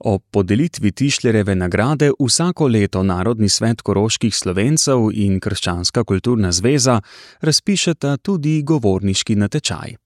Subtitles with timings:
[0.00, 7.00] O podelitvi Tišlereve nagrade vsako leto Narodni svet koroških slovencev in Krščanska kulturna zveza
[7.40, 9.96] razpišeta tudi govorniški natečaj.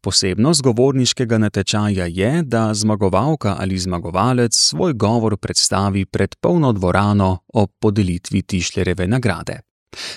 [0.00, 7.70] Posebnost govorniškega natečaja je, da zmagovalka ali zmagovalec svoj govor predstavi pred polno dvorano ob
[7.80, 9.60] podelitvi Tišlereve nagrade.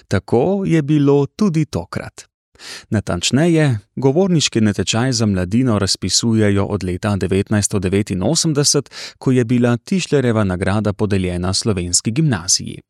[0.07, 2.28] Tako je bilo tudi tokrat.
[2.89, 11.53] Natančneje, govorniški natečaj za mladino razpisujejo od leta 1989, ko je bila Tišlereva nagrada podeljena
[11.53, 12.81] slovenski gimnaziji.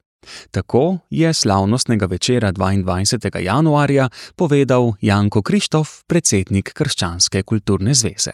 [0.52, 3.40] Tako je slavnostnega večera 22.
[3.40, 8.32] januarja povedal Janko Krištof, predsednik Krščanske kulturne zveze.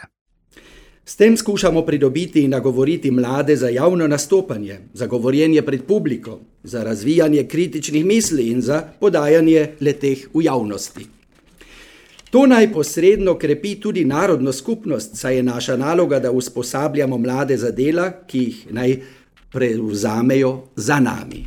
[1.05, 6.83] S tem skušamo pridobiti in nagovoriti mlade za javno nastopanje, za govorjenje pred publiko, za
[6.83, 11.05] razvijanje kritičnih misli in za podajanje leteh v javnosti.
[12.35, 17.69] To naj posredno krepi tudi narodno skupnost, saj je naša naloga, da usposabljamo mlade za
[17.71, 18.95] dela, ki jih naj
[19.51, 21.45] prevzamejo za nami.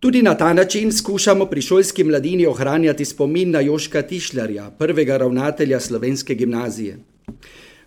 [0.00, 5.80] Tudi na ta način skušamo pri šolski mladini ohranjati spomin na Joška Tišljarja, prvega ravnatelja
[5.80, 6.98] slovenske gimnazije.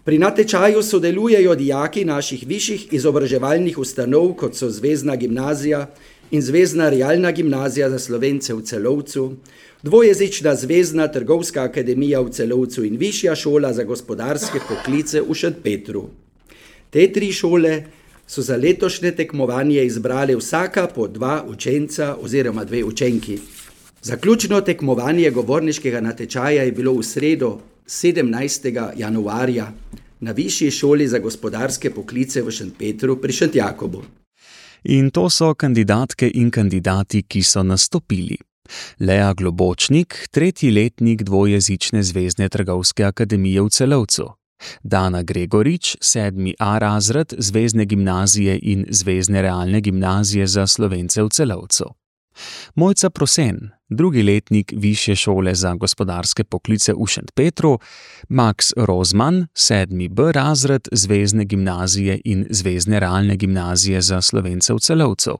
[0.03, 5.87] Pri natečaju sodelujejo dijaki naših višjih izobraževalnih ustanov, kot so Zvezdna gimnazija
[6.31, 9.35] in Zvezdna realna gimnazija za slovence v celovcu,
[9.83, 16.09] dvojezična Zvezdna trgovska akademija v celovcu in Višja šola za gospodarske poklice v Šentpetru.
[16.89, 17.83] Te tri šole
[18.27, 23.39] so za letošnje tekmovanje izbrali vsaka po dva učenca oziroma dve učenki.
[24.01, 28.91] Zaključno tekmovanje govorniškega natečaja je bilo v sredo 17.
[28.97, 29.71] januarja
[30.19, 34.03] na Višji šoli za gospodarske poklice v Šentpetru pri Šentjakobu.
[34.83, 38.37] In to so kandidatke in kandidati, ki so nastopili.
[38.99, 44.29] Lea Globočnik, tretji letnik dvojezične Zvezdne trgovske akademije v Celovcu.
[44.83, 51.85] Dana Gregorič, sedmi A razred Zvezdne gimnazije in Zvezdne realne gimnazije za slovence v celovcu.
[52.75, 57.79] Mojca Prosen, drugi letnik Višje šole za gospodarske poklice v Šentpetru,
[58.29, 65.37] Max Rozman, sedmi B razred Zvezdne gimnazije in Zvezdne realne gimnazije za slovence v celovcu.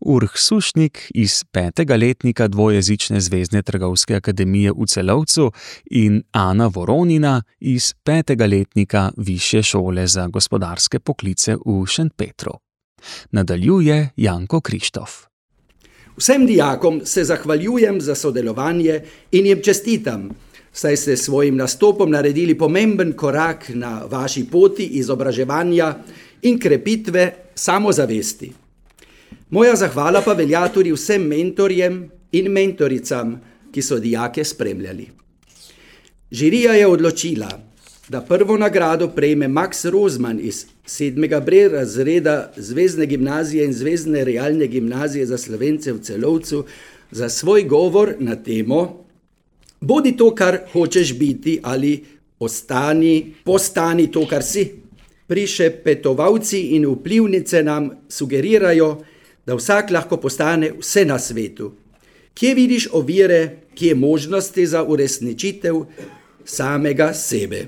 [0.00, 5.52] Urh Sušnik iz petega letnika dvojezične Zvezdne trgovske akademije v Celovcu
[5.90, 12.52] in Ana Voronina iz petega letnika Višje šole za gospodarske poklice v Šentpetru.
[13.30, 15.35] Nadaljuje Janko Krištof.
[16.16, 19.00] Vsem dijakom se zahvaljujem za sodelovanje
[19.32, 20.30] in jim čestitam,
[20.72, 25.94] saj ste s svojim nastopom naredili pomemben korak na vaši poti izobraževanja
[26.42, 28.52] in krepitve samozavesti.
[29.50, 33.36] Moja zahvala pa velja tudi vsem mentorjem in mentoricam,
[33.72, 35.08] ki so dijake spremljali.
[36.30, 37.48] Žirija je odločila,
[38.08, 41.44] da prvo nagrado prejme Max Rozman iz 7.
[41.44, 46.64] B razreda Zvezdne gimnazije in Zvezdne realne gimnazije za slovence v celovcu
[47.10, 49.06] za svoj govor na temo
[49.80, 52.04] Bodi to, kar hočeš biti, ali
[52.38, 54.72] ostani, postani to, kar si.
[55.26, 59.02] Prišepetovalci in vplivnice nam sugerirajo,
[59.46, 61.72] da vsak lahko postane vse na svetu.
[62.34, 65.84] Kje vidiš ovire, kje možnosti za uresničitev
[66.44, 67.66] samega sebe?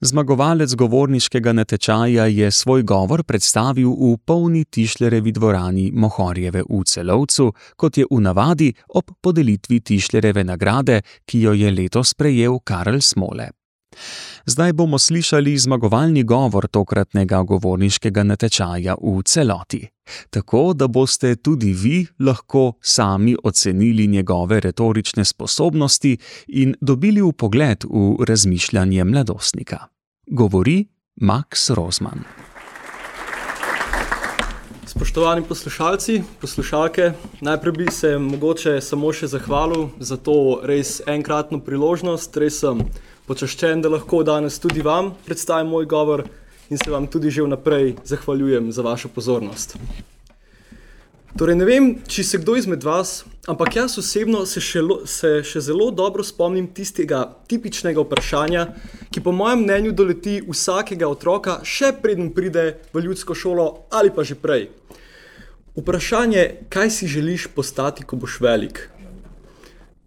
[0.00, 7.96] Zmagovalec govorniškega natečaja je svoj govor predstavil v polni Tišlerevi dvorani Mohorjeve v celovcu, kot
[7.98, 13.63] je v navadi ob podelitvi Tišlereve nagrade, ki jo je letos prejel Karl Smole.
[14.46, 19.82] Zdaj bomo slišali zmagovalni govor tokratnega govorniškega natečaja v celoti,
[20.30, 26.16] tako da boste tudi vi lahko sami ocenili njegove retorične sposobnosti
[26.48, 29.78] in dobili vpogled v razmišljanje mladostnika.
[30.26, 30.86] Govori
[31.20, 32.24] Max Rozman.
[34.86, 42.36] Spoštovani poslušalci, poslušalke, najprej bi se mogoče samo še zahvalil za to res enkratno priložnost.
[42.36, 42.82] Res sem
[43.28, 46.24] počaščen, da lahko danes tudi vam predstavim moj govor
[46.70, 49.76] in se vam tudi že vnaprej zahvaljujem za vašo pozornost.
[51.34, 55.64] Torej, ne vem, če se kdo izmed vas, ampak jaz osebno se še, se še
[55.66, 58.68] zelo dobro spomnim tistega tipičnega vprašanja,
[59.10, 64.22] ki po mojem mnenju doleti vsakega otroka, še preden pride v ljudsko šolo ali pa
[64.22, 64.68] že prej.
[65.74, 68.93] Vprašanje, kaj si želiš postati, ko boš velik?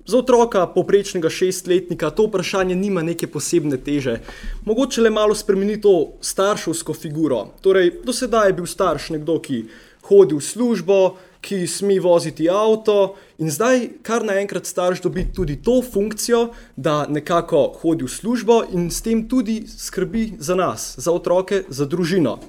[0.07, 4.21] Za otroka, poprečnega šestletnika, to vprašanje nima neke posebne teže.
[4.65, 7.41] Mogoče le malo spremeni to starševsko figuro.
[7.61, 9.65] Torej, do sedaj je bil starš nekdo, ki
[10.07, 15.81] hodi v službo, ki sme voziti avto, in zdaj kar naenkrat starš dobi tudi to
[15.83, 21.65] funkcijo, da nekako hodi v službo in s tem tudi skrbi za nas, za otroke,
[21.67, 22.39] za družino.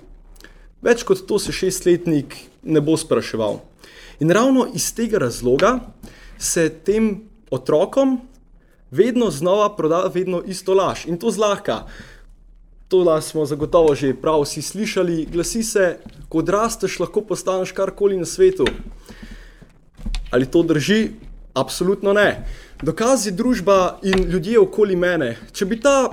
[0.82, 3.58] Več kot to se šestletnik ne bo spraševal.
[4.22, 5.80] In ravno iz tega razloga
[6.38, 8.20] se tem otrokom
[8.90, 11.84] vedno znova proda vedno isto laž in to zlahka.
[12.88, 15.28] To smo zagotovo že prav vsi slišali.
[15.32, 15.98] Glasi se,
[16.28, 18.64] ko odrasteš, lahko postaneš karkoli na svetu.
[20.30, 21.10] Ali to drži?
[21.54, 22.46] Absolutno ne.
[22.82, 25.36] Dokaz je družba in ljudje okoli mene.
[25.52, 26.08] Če bi ta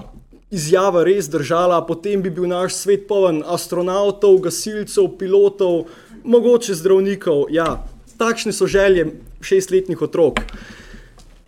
[0.52, 5.86] izjava res držala, potem bi bil naš svet poln astronautov, gasilcev, pilotov,
[6.24, 7.46] mogoče zdravnikov.
[7.54, 7.86] Ja,
[8.18, 9.12] takšne so želje
[9.42, 10.42] šestletnih otrok.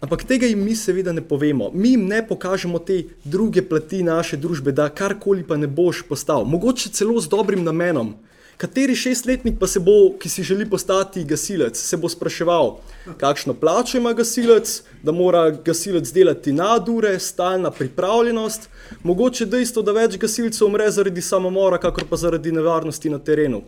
[0.01, 1.71] Ampak tega jim mi seveda ne povemo.
[1.73, 6.45] Mi jim ne pokažemo te druge plati naše družbe, da karkoli pa ne boš postal.
[6.45, 8.13] Mogoče celo z dobrim namenom.
[8.57, 12.71] Kateri šestletnik pa se bo, ki si želi postati gasilec, se bo spraševal,
[13.17, 18.69] kakšno plačo ima gasilec, da mora gasilec delati nadure, stalna pripravljenost,
[19.03, 23.61] mogoče dejstvo, da več gasilcev umre zaradi samomora, kakor pa zaradi nevarnosti na terenu.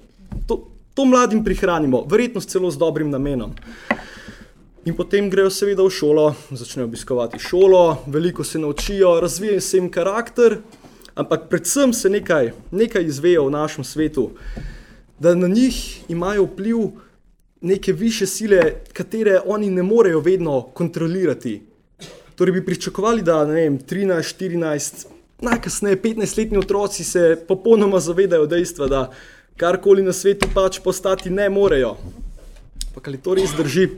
[0.47, 0.57] To,
[0.93, 3.53] to mladim prihranimo, verjetno celo z dobrim namenom.
[4.85, 9.89] In potem grejo seveda v šolo, začnejo obiskovati šolo, veliko se naučijo, razvijajo se jim
[9.91, 10.57] karakter,
[11.15, 14.29] ampak predvsem se nekaj, nekaj izvejo v našem svetu,
[15.19, 15.75] da na njih
[16.09, 16.77] imajo vpliv
[17.61, 18.61] neke više sile,
[18.93, 21.61] katere oni ne morejo vedno kontrolirati.
[22.35, 25.05] Torej bi pričakovali, da vem, 13, 14,
[25.41, 29.11] najkasneje 15-letni otroci se popolnoma zavedajo dejstva, da
[29.57, 31.97] karkoli na svetu pač postati ne morejo.
[32.95, 33.89] Pa ali to res drži?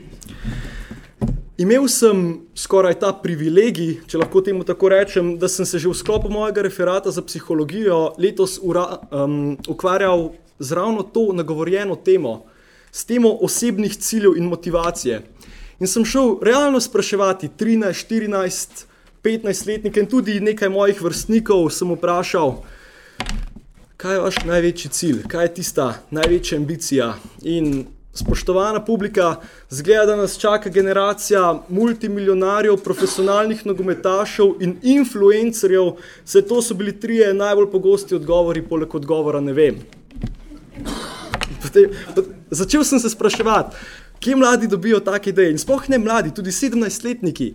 [1.62, 5.94] Imel sem skoraj ta privilegij, če lahko temu tako rečem, da sem se že v
[5.94, 12.42] sklopu mojega referata za psihologijo letos ura, um, ukvarjal z ravno to nagovorjeno temo,
[12.90, 15.20] s temo osebnih ciljev in motivacije.
[15.78, 18.84] In sem šel realno spraševati 13, 14,
[19.22, 22.56] 15 letnike in tudi nekaj mojih vrstnikov sem vprašal,
[23.96, 27.14] kaj je vaš največji cilj, kaj je tista največja ambicija.
[27.42, 29.36] In spoštovana publika,
[29.70, 35.92] zgleda, da nas čaka generacija multimiljonarjev, profesionalnih nogometašev in influencerjev.
[36.24, 39.80] Vse to so bili trije najbolj pogosti odgovori, poleg odgovora ne vem.
[42.50, 43.76] Začel sem se spraševati.
[44.20, 45.50] Kje mladi dobijo take ideje?
[45.50, 47.54] In sploh ne mladi, tudi 17-letniki.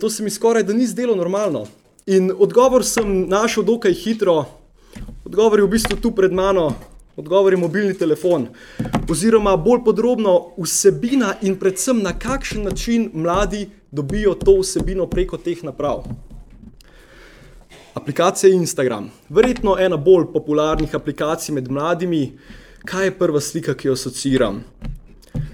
[0.00, 1.66] To se mi skoraj da ni zdelo normalno.
[2.06, 4.44] In odgovor sem našel dokaj hitro,
[5.24, 6.72] Odgovor je v bistvu tu pred mano,
[7.18, 8.46] odgovor je mobilni telefon.
[9.10, 15.64] Oziroma, bolj podrobno, vsebina in predvsem na kakšen način mladi dobijo to vsebino preko teh
[15.64, 16.04] naprav.
[17.94, 19.10] Aplikacija Instagram.
[19.28, 22.38] Verjetno ena bolj popularnih aplikacij med mladimi.
[22.86, 24.62] Kaj je prva slika, ki jo asociiram?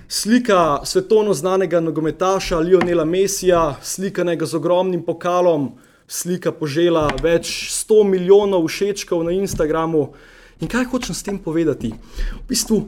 [0.08, 5.70] Slika svetovno znanega nogometaša Lionela Messija, slikanega z ogromnim pokalom,
[6.06, 10.10] slika požela več 100 milijonov všečkov na Instagramu.
[10.60, 11.90] In kaj hočem s tem povedati?
[11.90, 12.84] V bistvu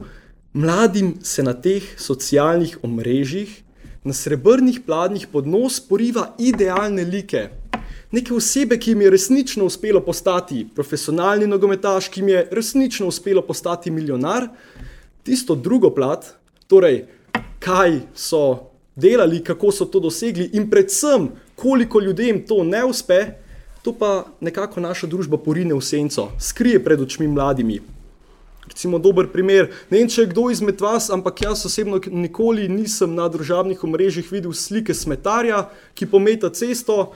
[0.53, 3.51] mladim se na teh socialnih omrežjih,
[4.07, 7.49] na srebrnih pladnjih pod nos poriva idealne like.
[8.11, 13.43] Neke osebe, ki jim je resnično uspelo postati profesionalni nogometaš, ki jim je resnično uspelo
[13.43, 14.47] postati milijonar,
[15.27, 16.23] tisto drugo plat,
[16.71, 17.03] torej
[17.59, 23.19] kaj so delali, kako so to dosegli in predvsem koliko ljudem to ne uspe,
[23.87, 27.79] to pa nekako naša družba porine v senco, skrije pred očmi mladimi.
[28.67, 29.69] Recimo, dober primer.
[29.87, 34.27] Ne vem, če je kdo izmed vas, ampak jaz osebno nikoli nisem na družabnih omrežjih
[34.27, 37.13] videl slike smetarja, ki pometa cesto.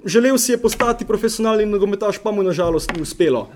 [0.00, 3.50] Želel si je postati profesionalni nogometaš, pa mu nažalost ni uspelo.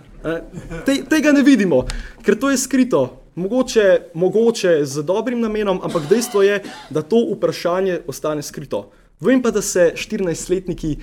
[0.85, 1.87] Te, tega ne vidimo,
[2.21, 3.06] ker to je skrito.
[3.32, 6.61] Mogoče, mogoče z dobrim namenom, ampak dejstvo je,
[6.92, 8.90] da to vprašanje ostane skrito.
[9.23, 10.97] Vem pa, da se 14-letniki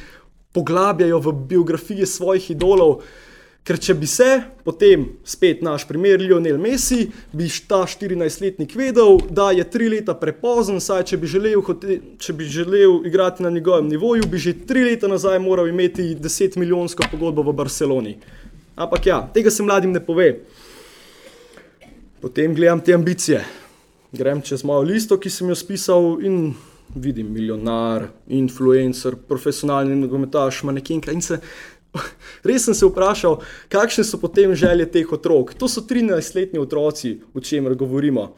[0.53, 3.01] poglabljajo v biografije svojih idolov,
[3.63, 4.27] ker če bi se,
[4.65, 7.03] potem spet naš primer, Lionel Messi,
[7.38, 11.62] bi ta 14-letnik vedel, da je tri leta prepozen, saj če bi, želel,
[12.18, 16.58] če bi želel igrati na njegovem nivoju, bi že tri leta nazaj moral imeti 10
[16.58, 18.15] milijonsko pogodbo v Barceloni.
[18.79, 20.32] Ampak ja, tega se mladim ne pove.
[22.22, 23.44] Potem gledam te ambicije.
[24.12, 26.56] Grem čez mojo listo, ki sem jo spisal in
[26.96, 31.12] vidim milijonar, influencer, profesionalni nogometaš, manekenka.
[31.12, 31.39] In se,
[32.48, 35.53] res sem se vprašal, kakšne so potem želje teh otrok.
[35.60, 38.34] To so 13-letni otroci, o čemer govorimo.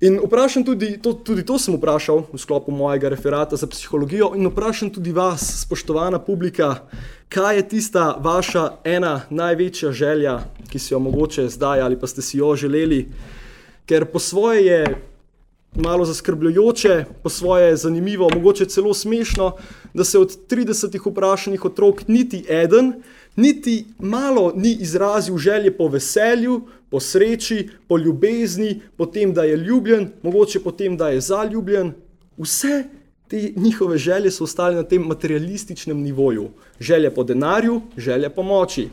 [0.00, 4.48] In vprašam tudi, to, tudi to sem vprašal v sklopu mojega referata za psihologijo, in
[4.48, 6.86] vprašam tudi vas, spoštovana publika,
[7.28, 10.38] kaj je tista vaša ena največja želja,
[10.70, 13.06] ki si jo mogoče zdaj ali pa ste si jo želeli,
[13.86, 14.80] ker po svoje je
[15.76, 19.52] malo zaskrbljujoče, po svoje zanimivo, mogoče celo smešno,
[19.94, 22.92] da se od 30 vprašanih otrok niti eden,
[23.36, 29.56] niti malo ni izrazil želje po veselju, po sreči, po ljubezni, po tem, da je
[29.56, 31.92] ljubljen, mogoče po tem, da je zaljubljen.
[32.38, 32.84] Vse
[33.28, 36.48] te njihove želje so ostale na tem materialističnem nivoju.
[36.80, 38.88] Želje po denarju, želje po moči.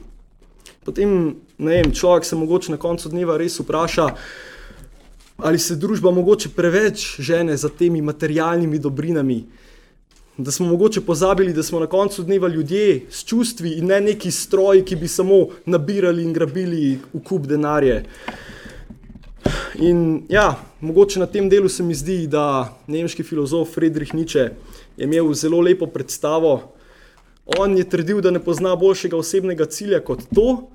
[0.84, 4.10] Potem, ne vem, človek se mogoče na koncu dneva res vpraša,
[5.44, 9.44] ali se družba mogoče preveč žene za temi materialnimi dobrinami,
[10.38, 14.32] da smo mogoče pozabili, da smo na koncu dneva ljudje s čustvi in ne neki
[14.32, 18.06] stroji, ki bi samo nabirali in grabili v kup denarje.
[19.84, 24.50] In ja, mogoče na tem delu se mi zdi, da nemški filozof Friedrich Nietzsche
[24.98, 26.72] je imel zelo lepo predstavo.
[27.60, 30.70] On je trdil, da ne pozna boljšega osebnega cilja kot to,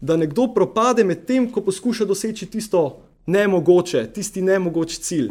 [0.00, 5.30] da nekdo propade med tem, ko poskuša doseči tisto nemogoče, tisti nemogoč cilj.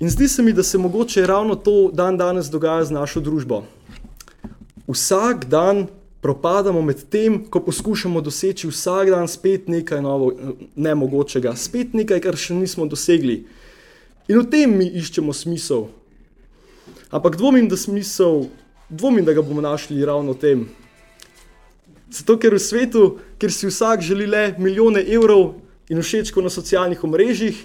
[0.00, 3.64] In zdi se mi, da se mogoče ravno to dan danes dogaja z našo družbo.
[4.86, 5.86] Vsak dan
[6.20, 10.32] propadamo med tem, ko poskušamo doseči vsak dan spet nekaj novo,
[10.76, 13.44] nemogočega, spet nekaj, kar še nismo dosegli.
[14.28, 15.88] In v tem mi iščemo smisel.
[17.10, 18.48] Ampak dvomim, da smisel,
[18.88, 20.66] dvomim, da ga bomo našli ravno v tem.
[22.12, 23.04] Zato, ker v svetu,
[23.40, 25.56] kjer si vsak želi le milijone evrov
[25.88, 27.64] in všečko na socialnih omrežjih,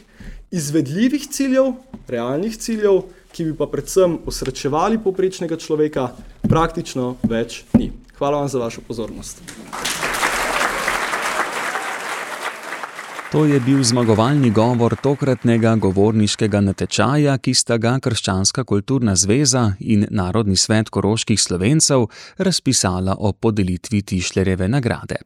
[0.51, 1.73] izvedljivih ciljev,
[2.07, 3.03] realnih ciljev,
[3.33, 6.11] ki bi pa predvsem osrečevali poprečnega človeka,
[6.45, 7.91] praktično več ni.
[8.17, 9.41] Hvala vam za vašo pozornost.
[13.33, 20.05] To je bil zmagovalni govor tokratnega govorniškega natečaja, ki sta ga Krščanska kulturna zveza in
[20.13, 22.05] Narodni svet koroških slovencev
[22.37, 25.17] razpisala o podelitvi Tišlerjeve nagrade.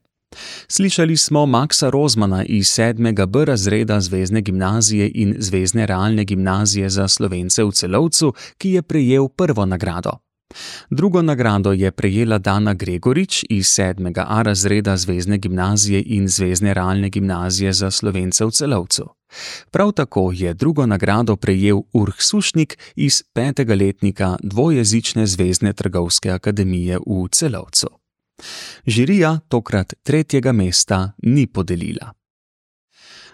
[0.67, 3.25] Slišali smo Maksa Rozmana iz 7.
[3.25, 9.27] B razreda Zvezne gimnazije in Zvezne realne gimnazije za slovence v celovcu, ki je prejel
[9.27, 10.11] prvo nagrado.
[10.89, 14.23] Drugo nagrado je prejela Dana Gregorič iz 7.
[14.27, 19.09] A razreda Zvezne gimnazije in Zvezne realne gimnazije za slovence v celovcu.
[19.71, 26.97] Prav tako je drugo nagrado prejel Urh Sušnik iz petega letnika dvojezične Zvezne trgovske akademije
[26.97, 27.87] v celovcu.
[28.85, 32.13] Žirija tokrat tretjega mesta ni podelila.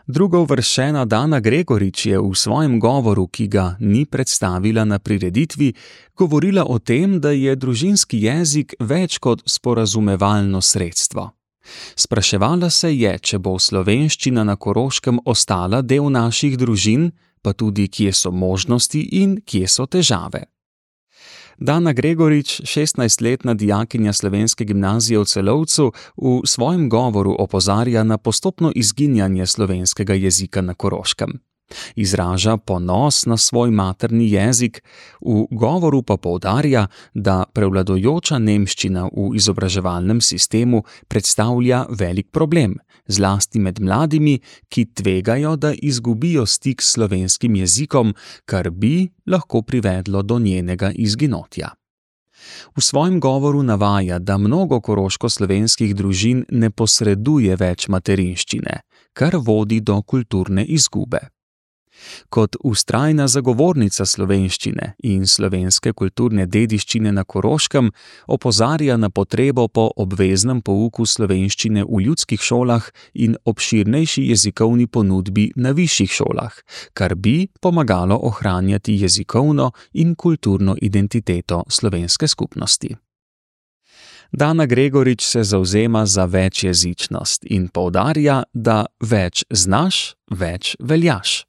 [0.07, 5.73] Drugo vršena Dana Gregorič je v svojem govoru, ki ga ni predstavila na prireditvi,
[6.17, 11.31] govorila o tem, da je družinski jezik več kot sporazumevalno sredstvo.
[11.95, 18.11] Spraševala se je, če bo slovenščina na koroškem ostala del naših družin, pa tudi kje
[18.11, 20.52] so možnosti in kje so težave.
[21.57, 29.45] Dana Gregorič, 16-letna dijakinja slovenske gimnazije v Celovcu, v svojem govoru opozarja na postopno izginjanje
[29.45, 31.39] slovenskega jezika na Koroškem.
[31.95, 34.83] Izraža ponos na svoj materni jezik,
[35.21, 42.77] v govoru pa poudarja, da prevladojoča nemščina v izobraževalnem sistemu predstavlja velik problem,
[43.07, 44.39] zlasti med mladimi,
[44.69, 48.13] ki tvegajo, da izgubijo stik s slovenskim jezikom,
[48.45, 51.73] kar bi lahko privedlo do njenega izginotja.
[52.75, 58.81] V svojem govoru navaja, da mnogo koroško-slovenskih družin ne posreduje več materinščine,
[59.13, 61.21] kar vodi do kulturne izgube.
[62.29, 67.91] Kot ustrajna zagovornica slovenščine in slovenske kulturne dediščine na Koroškem
[68.27, 75.71] opozarja na potrebo po obveznem pouku slovenščine v ljudskih šolah in obširnejši jezikovni ponudbi na
[75.71, 76.59] višjih šolah,
[76.93, 82.95] kar bi pomagalo ohranjati jezikovno in kulturno identiteto slovenske skupnosti.
[84.33, 91.43] Dana Gregorič se zauzema za večjezičnost in poudarja, da več znaš, več veljaš.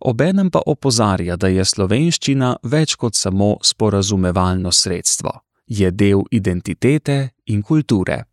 [0.00, 7.62] Obenem pa opozarja, da je slovenščina več kot samo sporazumevalno sredstvo, je del identitete in
[7.62, 8.24] kulture.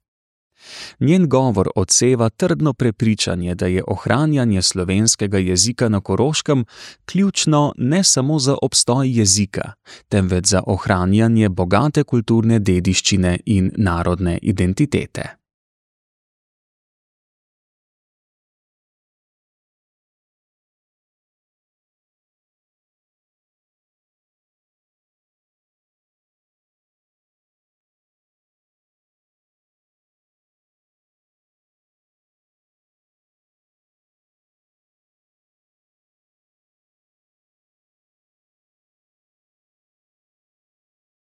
[1.00, 6.66] Njen govor odseva trdno prepričanje, da je ohranjanje slovenskega jezika na koroškem
[7.06, 9.74] ključno ne samo za obstoj jezika,
[10.08, 15.39] temveč za ohranjanje bogate kulturne dediščine in narodne identitete.